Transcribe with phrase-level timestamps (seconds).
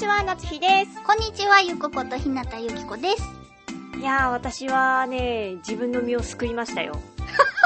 [0.00, 1.02] ちは、夏日です。
[1.06, 6.98] こんにちはゆこことひなたゆきこですいやー、私はね、自分の身を救いましたよ。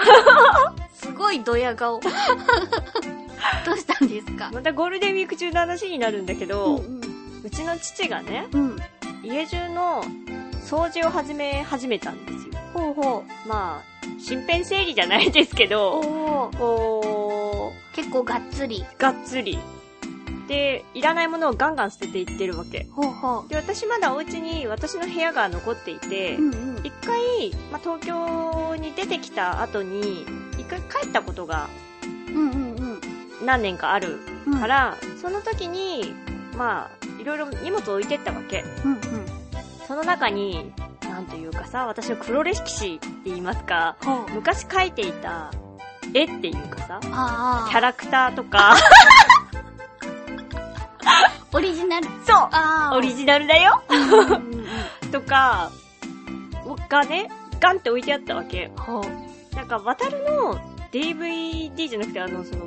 [0.93, 2.01] すごいドヤ顔
[3.65, 4.51] どうしたんですか？
[4.53, 7.01] またゴールデンウィーク中の話になるんだけど、うん
[7.45, 8.77] うちの父がね、うん
[9.23, 10.03] 家中の
[10.67, 12.55] 掃除を始め始めたんですよ。
[12.73, 19.59] ほうほまあ、身辺整理じゃないですけうど、おーこ結構がっつりう、がっつり。
[20.49, 22.87] で、いらないものをガンガン捨てていってるわけ。
[22.93, 26.81] ほうほで、私まだお家に私の部屋が残っていて、ううんうん。
[26.85, 30.27] 一回、まあ、東京に出てきた後に、
[30.59, 31.69] 一回帰ったことが
[32.29, 33.01] うんうんうん。
[33.47, 34.59] 何年かあるうん。
[34.61, 36.15] から、その時に、
[36.57, 38.65] まあ、いろいろ荷物を置いてったわけ。
[38.85, 39.01] うんうん。
[39.87, 40.73] その中に、
[41.03, 43.97] なんというかさ、私は黒歴史って言いますか、
[44.35, 45.51] 昔描いていた
[46.13, 48.75] 絵っていうかさ、キャラクターとか、
[51.55, 52.07] オリジナル。
[52.27, 52.37] そう。
[52.51, 53.83] ああオリジナルだよ。
[55.13, 55.71] とか、
[56.89, 58.71] がね、ガンって置いてあったわけ。
[59.55, 60.59] なんか、渡るの
[60.93, 62.67] DVD じゃなくて、あの、その、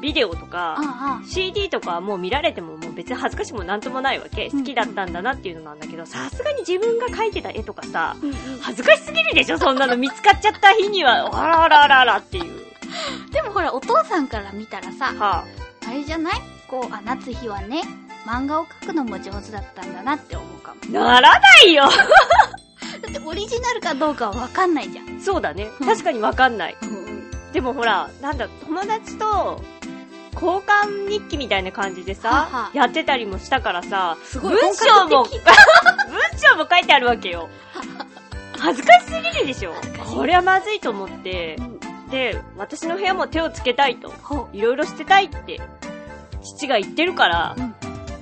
[0.00, 4.50] ビデオとか、あ CD とかはもう見られてももう別に恥ずかしくもなんともないわけ。
[4.50, 8.14] 好きだったんだなっていうのなんだけど、さすがに自分が描いてた絵とかさ、
[8.60, 12.64] 恥ずかしすぎるでしょそんなの見つかっちゃった日には、あらあらあらあらっていう。
[13.32, 15.44] でもほらお父さんから見たらさは
[15.88, 16.34] あれじゃない？
[16.68, 17.82] こうあ夏日はね
[18.24, 20.80] 漫画を描くのも上手だったんだなって思うかも。
[21.00, 21.84] あ、ならないよ。
[23.02, 25.20] だってオリジナルかどうかはわかんないじゃん。
[25.20, 25.68] そうだね。
[25.80, 25.86] うん。
[25.86, 26.76] 確かにわかんない。
[26.82, 26.88] うん。
[26.88, 27.14] うん
[27.54, 29.62] でもほら、なんだ、友達と、
[30.34, 35.36] 交換日記みたいな感じでさ、ははやってたりもしたからさ、すごい文章も、 文
[36.36, 37.48] 章も書いてあるわけよ。
[38.58, 39.72] 恥ずかしすぎるでしょ。
[40.16, 41.56] これはまずいと思って。
[41.60, 42.10] う、ん。
[42.10, 45.60] で、私の部屋も手をつけたいと、ほいろいろ捨てたいって、
[46.42, 47.73] 父が言ってるからう、うん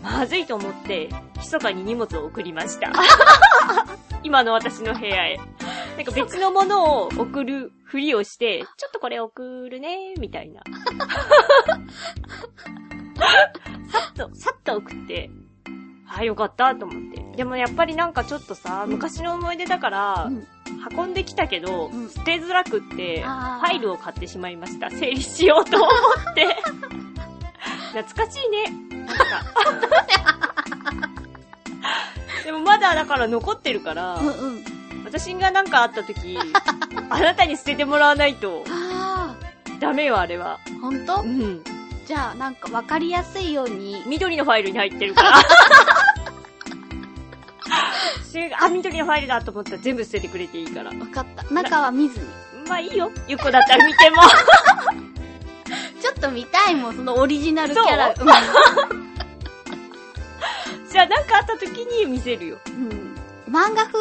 [0.02, 2.92] まずいと思って、密かに荷物を送りました。
[4.24, 5.38] 今の私の部屋へ。
[5.96, 10.62] なんか別のものを送るふりをして、ちょっとこれ送るね、みたいな。
[13.90, 15.30] さっと、さっと送って、
[16.08, 17.36] ああ、よかった、と思って。
[17.36, 20.46] でもやっぱりなんかちょっとさ、うん昔の思い出だから、うん
[20.96, 24.90] 運んできたけど、うん捨てづらくって、ファイルを買ってしまいました。
[24.90, 26.56] 整理しようと思って。
[27.92, 28.91] 懐かしいね。
[29.06, 29.24] なんか。
[32.44, 34.64] でもまだだから残ってるから、うんうん
[35.04, 36.38] 私がなんかあった時、
[37.10, 39.34] あなたに捨ててもらわないと、あ
[39.78, 40.58] ダメよ、あれは。
[40.64, 41.62] あほんとうん。
[42.06, 45.38] じゃあなんかわかりやすいように緑のファイルに入ってるから。
[48.24, 50.90] し あ、緑のファイルだと思ったら全部捨ててくれていいから。
[50.90, 52.26] わかった中は見ずに
[52.66, 53.10] まあいいよ。
[53.28, 54.22] ゆっこだったら見ても。
[56.02, 58.26] ちょっと見たいもんそのオリジナルキャラそう？
[60.90, 62.58] じゃあなんかあった時に見せるよ。
[62.66, 63.12] うんうん
[63.48, 63.98] 漫画風？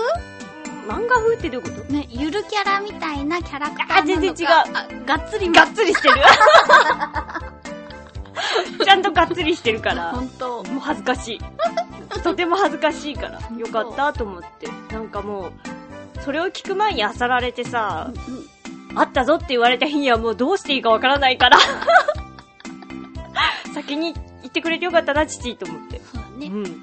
[0.87, 1.93] 漫画風ってどういうこと？
[1.93, 6.15] ね、ゆるキャラみたいなキャラクターあ全然違うがっつりがっつりしてる。
[8.83, 10.11] ちゃんとがっつりしてるから。
[10.11, 10.63] ほんと。
[10.63, 11.39] もう恥ずかしい。
[12.23, 13.39] とても恥ずかしいから。
[13.39, 14.67] 本当よかったと思って。
[14.93, 15.51] なんかもう、
[16.23, 18.09] それを聞く前に漁られてさ、
[18.95, 21.57] あったぞって言われた日にはもうどうしていいかわからないから。
[23.73, 26.01] 先に言ってくれてよかったな、父と思って。
[26.11, 26.47] そうだね。
[26.47, 26.65] うん。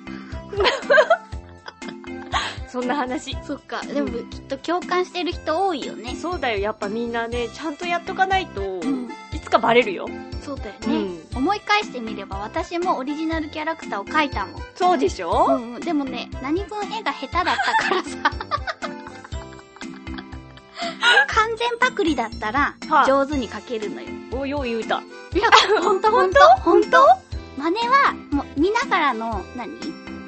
[2.69, 3.37] そんな話。
[3.45, 3.81] そっか。
[3.83, 6.15] でも、きっと共感してる人多いよね。
[6.15, 9.09] そうだよ、やっぱみんなね、ちゃんとやっとかないと、ん。
[9.33, 10.07] いつかバレるよ。
[10.43, 10.99] そうだようね。
[10.99, 11.19] ん。
[11.35, 14.63] 思い返してみれば、私もオリジナルキャラクターを描いたもん。
[14.75, 15.81] そうでしょ、うんうん。
[15.81, 18.48] でもね、何分絵が下手だったからさ。
[21.27, 24.09] 完全パクリだったらは、あ上手に描けるのよ。
[24.33, 25.03] およう言うた。
[25.35, 25.51] いや、
[25.83, 26.99] ほんとほんとほんと
[27.57, 29.71] 真似は、もう見ながらの、何？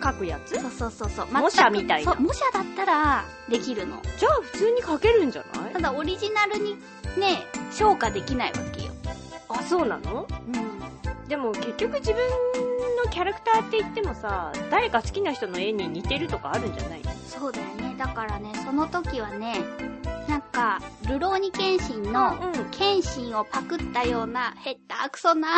[0.03, 0.59] 書くやつ？
[0.59, 1.27] そうそうそうそう。
[1.31, 4.01] 模写みたいなそう、模写だったら、できるの。
[4.19, 5.73] じゃあ普通に書けるんじゃない？
[5.75, 6.77] ただ、オリジナルに
[7.19, 8.93] ね、昇華できないわけよ。
[9.49, 10.27] あ、そうなの？
[10.49, 11.29] うん。
[11.29, 12.17] でも結局自分
[13.05, 17.03] のキャラクターって言ってもさ、誰か好きな人の絵に似てるとかあるんじゃない？
[17.03, 17.95] のそうだよね。
[17.99, 19.61] だからね、その時はね、
[20.51, 22.65] か、ルローニケンシンの、うん。
[22.71, 25.49] ケンシンをパクったような、へったくそな、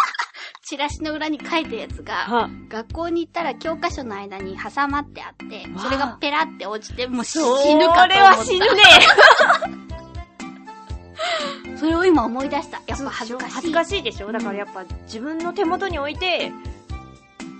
[0.62, 8.06] チラシの裏に書いたやつが、は、学校に行ったら教科書の間に挟まってあってそれがペラって落ちて、もう死そぬかと思った。
[8.06, 8.70] れは死ぬね。
[11.76, 12.80] それを今思い出した。
[12.86, 13.54] やっぱ恥ずかしい。
[13.54, 14.30] 恥ずかしいでしょ？
[14.32, 16.52] だからやっぱ自分の手元に置いて、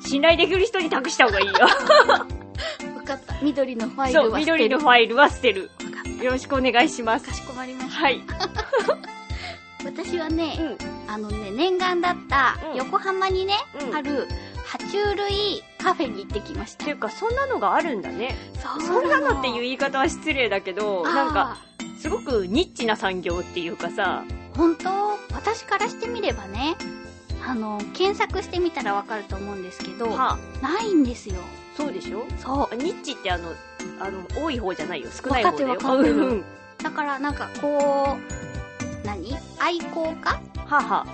[0.06, 1.52] 信頼できる人に託した方がいいよ。
[2.96, 3.34] わかった。
[3.42, 4.50] 緑のファイルは捨てる。
[4.58, 5.70] 緑のファイルは捨てる。
[6.20, 7.26] よろしくお願いします。
[7.26, 7.92] かしこまりました。
[8.00, 8.22] はい。
[9.84, 11.10] 私はね、うん。
[11.10, 14.28] あのね、念願だったうん横浜にね、うんある
[14.66, 16.92] 爬虫類カフェに行ってきましたてい。
[16.94, 18.36] うか、そんなのがあるんだね。
[18.78, 21.58] そそんなのっていう言い方は失礼だけど、なんか、、
[21.98, 24.22] すごくニッチな産業っていうかさ、
[24.56, 24.90] 本当？
[25.34, 26.76] 私からしてみればね、
[27.44, 31.36] あの、検索してみたらわかると思うんですけど、はあ、ないんですよ。
[31.76, 32.24] そうでしょ？
[32.38, 32.76] そう。
[32.76, 33.52] ニッチってあの、
[34.00, 35.08] あの、多い方じゃないよ。
[35.10, 35.68] 少ない方だよ。
[35.70, 36.44] わかってるわかってる
[36.82, 38.16] だからなんかこ
[39.02, 39.36] う、何？
[39.58, 40.30] 愛好家？
[40.30, 41.06] はあは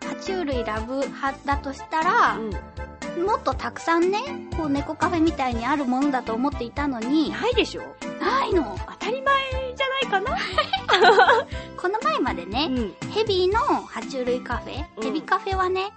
[0.00, 2.02] 爬虫類ラブ派だとしたあ。
[2.04, 3.24] らう、ん。
[3.26, 4.20] もっとたくさんね、
[4.56, 7.82] こう猫カフェみたいにあるものだと思っていたのに、ないでしょ？
[8.20, 8.76] ないの。
[9.00, 9.34] 当たり前
[9.76, 10.36] じゃないかな？
[11.76, 12.94] この前までね、ん。
[13.10, 15.92] ヘビの爬虫類カフェ、うんヘビカフェはね、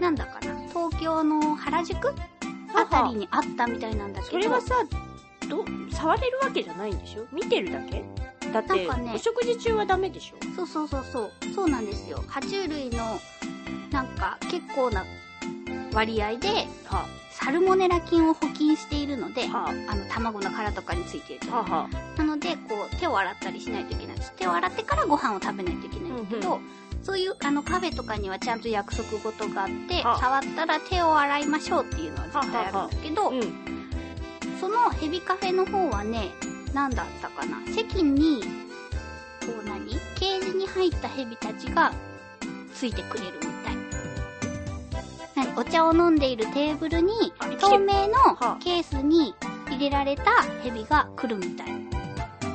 [0.00, 2.12] なんだかな、東京の原宿？
[2.74, 4.74] あたりにあったみたいなんだけど、それはさ、
[5.46, 7.26] ど、触れるわけじゃないんでしょ？
[7.32, 8.04] 見てるだけ？
[8.52, 9.12] だって、なんかね。
[9.14, 10.36] お食事中はダメでしょ？
[10.56, 12.24] そうそうそうそう、そうなんですよ。
[12.28, 13.20] 爬虫類の、
[13.90, 15.04] なんか結構な
[15.92, 19.72] 割合で、はサルモネラ菌を補菌しているので、あ、はあ。
[19.94, 24.16] の、卵の殻とかについているあ、はあ、はなので、こう、手を洗ったりしないといけない。
[24.16, 24.32] です。
[24.36, 26.60] 手を洗ってからご飯を食べないといけないんだけど、
[27.02, 30.18] そういう、あの、カフェとかにはちゃんと約束事があって、あ。
[30.20, 33.81] 触ったら手を洗いましょうっていうのは絶対あるんだけど、うん。
[34.62, 36.30] そのヘビカフェの方はね、
[36.72, 37.60] なんだったかな？
[37.74, 38.40] 席に、
[39.40, 39.88] こう何？
[40.14, 41.92] ケージに入ったヘビたちが
[42.72, 43.76] ついてくれるみたい。
[45.34, 45.58] 何？
[45.58, 49.34] お茶を飲んでいるテーブルに透明のはあケースに
[49.66, 51.66] 入れられたヘビが来るみたい。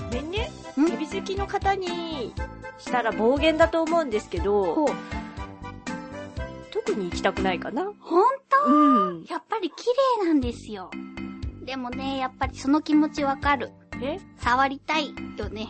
[0.09, 0.87] でね、ん？
[0.89, 2.33] ヘビ好きの方に
[2.77, 4.87] したら暴言だと思うんですけど。
[6.71, 7.83] 特に行きたくないかな。
[7.99, 8.23] ほん
[8.65, 9.25] とうん。
[9.25, 9.87] やっぱり綺
[10.21, 10.89] 麗なんですよ。
[11.67, 13.71] でもね、やっぱりその気持ちわかる。
[14.01, 14.19] え？
[14.39, 15.67] 触りたいよね。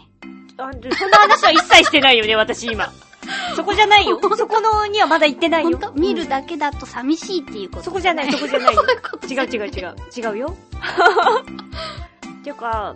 [0.58, 2.94] あ、でそんな話は一切してないよね、私今。
[3.58, 4.20] そこじゃないよ。
[4.38, 5.80] そこのにはまだ行ってないよ。
[5.96, 7.86] 見るうんだけだと寂しいっていうこと？
[7.86, 9.96] そこじゃない、そこじゃない違う違う違う。
[10.16, 10.56] 違うよ。
[10.56, 12.96] っ ていうか、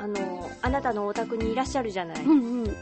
[0.00, 2.22] あの、あなたのお宅にいらっしゃるじゃない。
[2.24, 2.76] うんうん。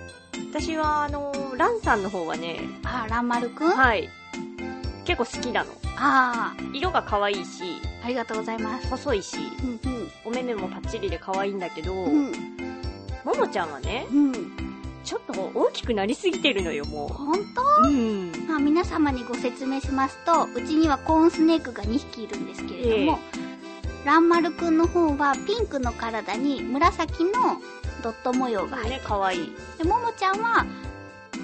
[0.52, 3.72] 私は、あの、ランさんの方はね、あ、ランマルくん？
[3.72, 4.08] あはい。
[5.06, 5.72] 結構好きなの。
[6.00, 8.88] あ色が可愛いし、ー、ありがとうございます。
[8.88, 9.36] 細いし、
[9.84, 12.26] うんお目目もパッチリで可愛いんだけど、うん。
[12.26, 12.32] うん。
[13.24, 14.32] ももちゃんはね、うん。
[15.04, 17.88] ちょっと大きくなりすぎてるのよ、もほんとう。
[17.88, 18.32] うん。
[18.46, 23.18] まあ皆様にご説明しますと、うちにはコーンスネークが2匹いるんですけれども、
[24.04, 27.32] ランマルくんの方はピンクの体に紫の
[28.02, 29.52] ドット模様が入ってね、可愛い。
[29.78, 30.66] で、ももちゃんは、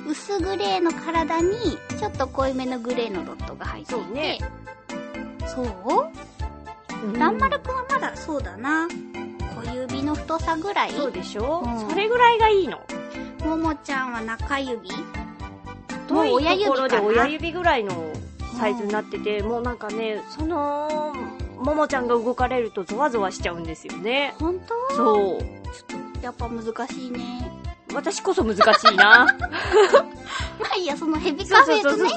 [0.06, 4.02] 薄グレーの体に、ちょっと濃いめのグレーのドットが入っていて。
[4.04, 4.38] そうね。
[5.46, 7.18] そう？
[7.18, 8.88] ランマルくんはまだそうだな。
[9.64, 10.90] 小指の太さぐらい？
[10.92, 12.80] そうでしょ、うんそれぐらいがいいの。
[13.44, 14.88] ももちゃんは中指？
[16.08, 17.02] 遠い親指かな？
[17.02, 18.12] 親指ぐらいの
[18.58, 21.14] サイズになってて、もうなんかね、その、
[21.58, 24.34] ももちゃんが動かれるとゾワゾワしちゃうんですよね。
[24.38, 25.38] ほんとそう。
[25.40, 27.50] ちょっと、やっぱ難しいね。
[27.94, 28.60] 私こそ難し
[28.92, 29.26] いな。
[30.58, 32.08] まあいいや、そのヘビカフェとね、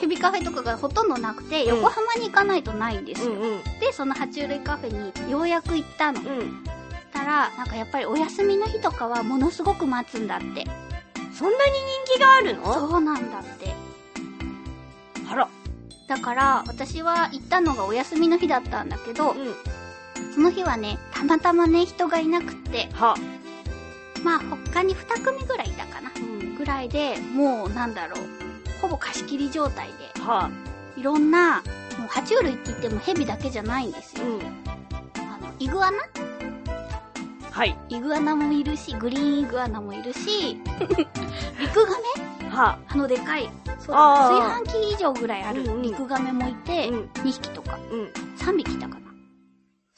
[0.00, 0.06] ヘ。
[0.06, 3.32] ビカフェとかがほとんどなくて、うん横浜に行かないとないんですよ。
[3.32, 3.62] うんうん。
[3.80, 6.20] で、その爬虫類カフェにようやく行ったの。
[6.20, 6.64] うん。
[7.10, 10.66] したら、なんかやっぱりお休みの日とかはものすごく待つんだって。
[11.32, 11.72] そんなに
[12.06, 12.74] 人気があるの？
[12.74, 13.74] そうなんだって。
[15.30, 15.48] あら。
[16.08, 19.54] だから、私は行ったのがお休みの日だったんだけどう、ん。
[20.34, 23.14] その日はね、たまたまね、人がいなくって、は。
[24.22, 26.10] まあ他に2組ぐらいいたかな。
[26.16, 26.54] うん。
[26.56, 28.24] ぐらいで、もうなんだろう、
[28.80, 30.50] ほぼ貸し切り状態で、は。
[30.96, 31.62] いろんな、
[31.98, 34.24] もう爬虫類って言ってもヘビだけじゃないんですよ。
[34.26, 34.40] うん。
[35.20, 35.98] あの、イグアナ？
[37.50, 37.76] はい。
[37.88, 40.56] イグアナもいるし、グリーンイグアナもいるし、
[41.58, 41.90] リクガ
[42.40, 42.78] メは。
[42.88, 47.10] あのでかい、そう炊飯器以上ぐらいあるうんうんリクガメもいて、うん。
[47.22, 48.10] 2匹とか、うん。
[48.38, 49.09] 3匹いたかな。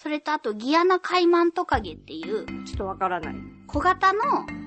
[0.02, 3.34] それとあと、ギアナカイマントカゲっていう、ちょっとわからない。
[3.68, 4.20] 小型の、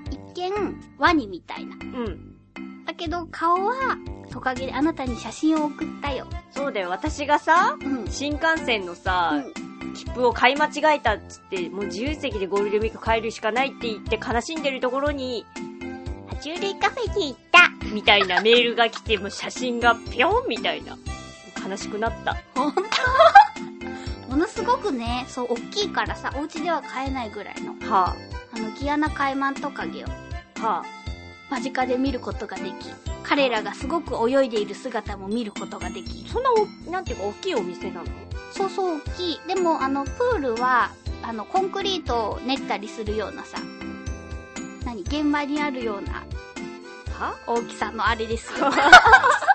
[0.10, 1.76] 一見、ワニみたいな。
[1.76, 1.78] う
[2.10, 2.38] ん。
[2.86, 3.98] だけど、顔は、
[4.32, 6.26] トカゲであなたに写真を送ったよ。
[6.52, 6.90] そうだよ。
[6.90, 8.08] 私がさ、うん。
[8.08, 15.46] 新幹線のさ、うん切符を買い間違えたっつって、もう自由席でゴールデンウィーク帰るしかないって言って悲しんでるところに、
[16.28, 20.98] 爬虫類カフェに行ったみたいなメールが来て、もう写真がぴょんみたいな。
[21.66, 22.38] 悲しくなった。
[22.56, 22.82] ほんと
[24.36, 28.14] ものすごくね、そう、大きいからさ、お家では買えないぐらいの、は
[28.54, 30.08] あの、ギアナカイマントカゲを
[30.60, 30.86] あ、は
[31.50, 32.74] 間近で見ることができ、
[33.24, 38.08] 彼らがすごく泳いでいる姿も見ることができあ。、そんなお、なんていうか大きいお店なの？
[38.52, 39.40] そうそう大きい。
[39.48, 40.90] でも、あの、プールは、
[41.24, 43.58] あの、コンクリートを練ったりするようなさ、
[44.84, 46.26] 何現場にあるような
[47.18, 48.70] は大きさのあれですよ。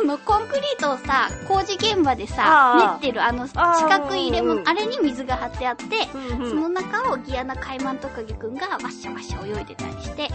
[0.00, 3.54] あの、コンクリートをさ、工事現場でさ練ってるあの四
[3.88, 10.28] 角い入れ物、あれに水が張ってあって、うんうんその中をギアナカイマントカゲくんがワッシャワッシャ泳いでたりして、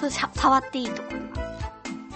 [0.00, 1.18] そう、しゃ触っていいところ。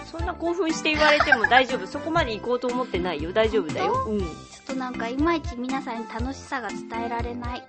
[0.04, 1.86] そんな興奮して言われても大丈夫。
[1.86, 3.32] そこまで行こうと思ってないよ。
[3.32, 4.04] 大丈夫だよ。
[4.08, 4.20] うん。
[4.20, 4.30] ちょっ
[4.66, 7.62] となんかいまいち皆さんに楽しさが伝えられない。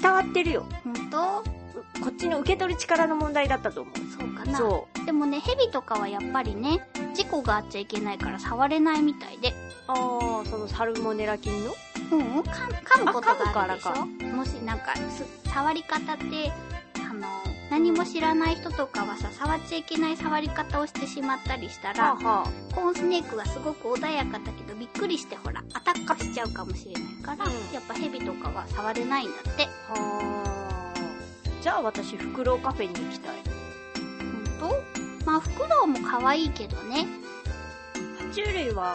[0.00, 0.66] 伝わってるよ。
[0.84, 1.44] ほんと
[2.00, 3.94] こっちの受け取り力の問題だったと思う。
[4.18, 4.58] そうかな。
[4.58, 9.48] そでもね、ヘビとかはやっぱりね、事故があっちゃいけないから触れないみたいで。
[9.50, 9.52] う。
[9.88, 11.74] ああ、そのサルモネラ菌の？
[12.12, 14.06] うん、噛むことがあるでしょ？
[14.34, 16.52] もしなんかす、触り方って、
[17.00, 17.26] あの、
[17.70, 29.68] 何も知らない人とかはさ、触っちゃいけない触り方をしてしまったりしたら、はコーンスネークがすごく穏やかだけど、びっくりしてほら、アタックしちゃうかもしれないから、うんやっぱヘビとかは触れないんだって。
[29.88, 29.92] あ。
[29.92, 30.54] はあ。
[31.62, 33.33] じゃあ私、フクロウカフェに行きたい。
[35.36, 37.06] あ、フクロウも可愛いけどね。
[38.18, 38.94] 爬虫類は、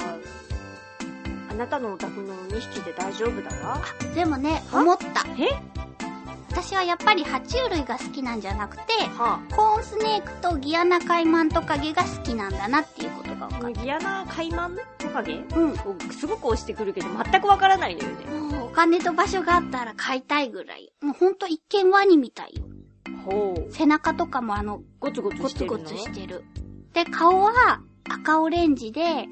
[1.49, 3.81] あなたのお宅の2匹で大丈夫だわ。
[3.83, 5.25] あ、でもね、あ思った。
[5.37, 5.47] え？
[6.51, 8.83] 私はやっぱり爬虫類が好きなんじゃなくて、
[9.17, 15.57] はコーンスネークとギアナカイマントカゲが好きなんだなっていうことが分かっギアナカイマントカゲた。
[15.57, 15.71] うん。
[15.73, 15.75] を
[16.11, 18.25] すごく押してくるけど、全くわからないのよね。
[18.57, 20.91] もうお金と場所があったら買いたいぐらい。
[21.01, 22.63] もうほんと一見ワニみたいよ。
[23.71, 25.79] 背中とかもあの、ゴツゴツゴツゴしてるの？
[25.79, 26.43] ツしてる。
[26.93, 29.27] で、顔は赤オレンジで、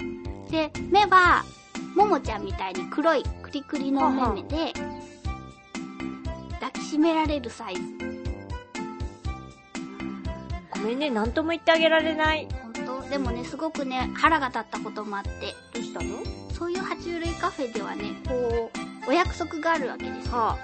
[0.50, 1.44] で、目は、
[1.94, 4.72] ももちゃんみたいに黒いクリクリの目目で、
[6.52, 7.80] 抱きしめられるサイズ。
[10.70, 12.46] ごめんね、なんとも言ってあげられない。
[12.62, 15.30] ほんとでもね、すごくね、腹が立ったこともあって、
[15.74, 16.18] どうしたの？
[16.52, 18.70] そういう爬虫類カフェではね、こ
[19.06, 20.32] う、お約束があるわけですよ。
[20.34, 20.58] は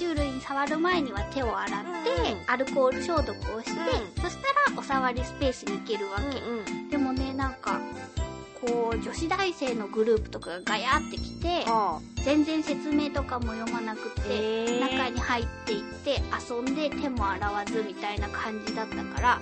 [0.00, 1.88] 爬虫類に触る前には手を洗って、
[2.32, 6.20] うんアルコール消毒をして、うんそしたらお触りスペースに行けるわあ。
[6.22, 6.38] け。
[6.40, 6.88] うん。
[6.88, 7.80] でもね、なんか、
[8.60, 14.20] こう、女子大生のグループとかがガヤってきて、は全然説明とかも読まなくあ。
[14.22, 19.40] て、中に入っていって遊んで手も洗わずみたいな感じだったから、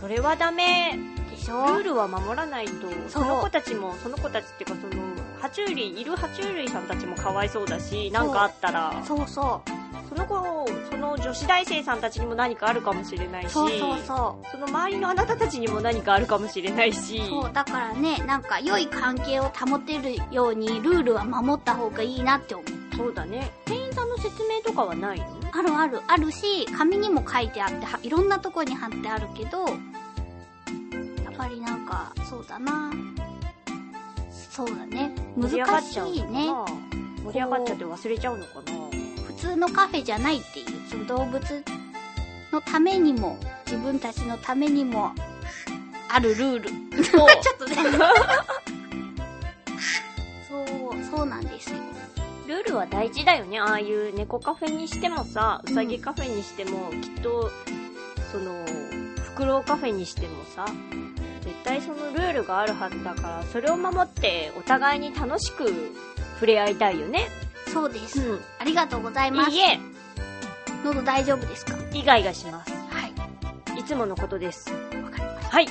[0.00, 0.98] それはダメ。
[1.30, 2.72] でしルょールは守らないと、
[3.08, 5.19] その子たちも、その子たちっていうかその、
[5.50, 9.70] 爬虫類、いる爬虫類さんたちもかわいそうだし、なんかあったら、そうそう。
[10.08, 22.66] その子、その女子大生さんたちにも何かあるかもしれないし、そうそうそその周りのあなたたちにも何かあるかもしれないしう。、そう、だからね、なんか良い関係を保てるようにルールは守った方がいいなって思う。
[22.96, 23.52] そうだね。
[23.66, 25.26] 店員さんの説明とかはないの？
[25.52, 32.92] あるある、あるし、紙にも書いてあって、はいろんなとこに貼ってあるけど、やっぱりなんか、そうだな。
[34.50, 35.14] そうだね。
[35.36, 35.50] 難
[35.82, 36.46] しいね。
[36.46, 36.66] な
[37.24, 38.62] 盛り上がっちゃって忘れちゃうのかな？
[39.26, 41.64] 普通のカフェじゃないっていう、その動物
[42.52, 45.12] のためにも、自分たちのためにも、
[46.08, 46.58] あるルー
[46.96, 47.04] ル。
[47.04, 47.76] そう ちょっとね。
[50.48, 50.66] そう、
[51.16, 51.76] そうなんですよ。
[52.48, 53.60] ルールは大事だよね。
[53.60, 57.50] ああいう猫カフェにしてもさ、うさぎカフェにしても、きっと、
[58.32, 58.64] その、
[59.22, 61.09] フクロウカフェにしてもさ、絶
[61.70, 65.72] 対そのルールがあるはずだから、それを守ってお互いに楽しく
[66.34, 67.28] 触れ合いたいよね。
[67.72, 68.20] そうです。
[68.20, 68.40] うん。
[68.58, 69.50] ありがとうございます。
[69.50, 69.78] いいえ、
[70.84, 71.76] 喉大丈夫ですか？
[71.92, 72.72] イガイガします。
[72.72, 73.06] は
[73.76, 73.80] い。
[73.80, 74.72] いつものことです。
[75.02, 75.66] わかりましはい。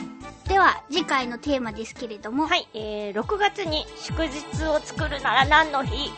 [0.45, 0.49] た。
[0.53, 2.67] では、次回のテーマですけれども、はい。
[2.73, 6.11] えー、6月に祝日を作るなら何の日？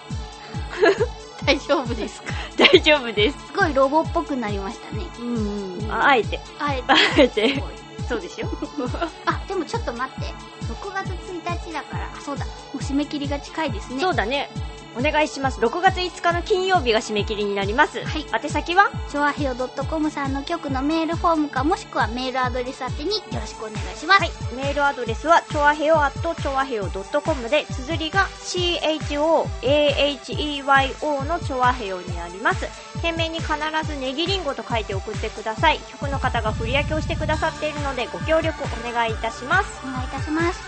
[1.46, 2.34] 大丈夫ですか？
[2.58, 3.38] 大丈夫です。
[3.48, 5.06] すごいロボっぽくなりましたね。
[5.20, 5.92] うんうん。
[5.92, 6.40] ああえて。
[6.60, 6.84] あえて。
[6.88, 7.64] あえて。
[8.12, 8.48] そうでしょ？
[9.26, 10.26] あ、でもちょっと待って。
[10.66, 12.44] 6月1日だから、あ、そうだ。
[12.46, 14.02] もう締め切りが近いですね。
[14.02, 14.50] そうだね。
[14.98, 15.62] お願いします。
[15.62, 18.04] 6月5日の金曜日が締め切りになります。
[18.04, 18.92] はい宛先は？
[19.10, 24.20] チョアヘヨ .com さんの局のメールフォームかもしくはメールアドレス宛てによろしくお願いします。
[24.20, 24.32] はい。
[24.54, 26.90] メールアドレスは、ちょわへよ at ちょわへよ
[27.24, 32.66] .com で、綴りが CHOAHEYO のちょわへよになります。
[33.02, 33.54] 件名に必
[33.86, 35.80] ずネギリンゴと書いて送ってください。
[35.92, 39.82] 局の方が振り分けをしてくださっているので、ご協力お願いいたします。
[39.84, 40.62] お願いいたします。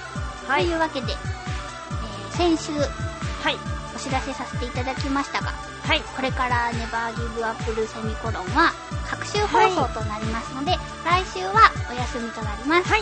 [0.47, 3.55] はいというわけで、えー先週、はい。
[3.95, 6.01] お知らせさせていただきましたが、はい。
[6.15, 8.73] これからネバーギブアップルセミコロンは、
[9.07, 10.71] 各週放送となりますので、
[11.05, 12.89] 来週はお休みとなります。
[12.89, 13.01] はい。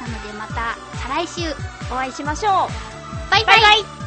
[0.00, 1.42] なのでまた、再来週、
[1.92, 3.30] お会いしましょう。
[3.30, 4.05] バイバイバイバイ